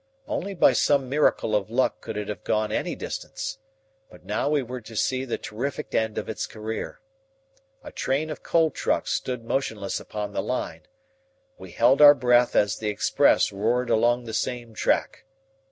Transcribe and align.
Only 0.27 0.55
by 0.55 0.73
some 0.73 1.09
miracle 1.09 1.55
of 1.55 1.69
luck 1.69 2.01
could 2.01 2.17
it 2.17 2.27
have 2.27 2.43
gone 2.43 2.71
any 2.71 2.95
distance. 2.95 3.59
But 4.09 4.25
now 4.25 4.49
we 4.49 4.63
were 4.63 4.81
to 4.81 4.95
see 4.95 5.25
the 5.25 5.37
terrific 5.37 5.93
end 5.93 6.17
of 6.17 6.27
its 6.27 6.47
career. 6.47 7.01
A 7.83 7.91
train 7.91 8.31
of 8.31 8.41
coal 8.41 8.71
trucks 8.71 9.11
stood 9.11 9.45
motionless 9.45 9.99
upon 9.99 10.33
the 10.33 10.41
line. 10.41 10.87
We 11.59 11.69
held 11.69 12.01
our 12.01 12.15
breath 12.15 12.55
as 12.55 12.79
the 12.79 12.89
express 12.89 13.51
roared 13.51 13.91
along 13.91 14.23
the 14.23 14.33
same 14.33 14.73
track. 14.73 15.23